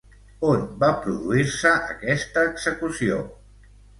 On 0.51 0.63
va 0.83 0.87
produir-se 1.03 1.75
aquesta 1.95 2.45
execució? 2.53 3.21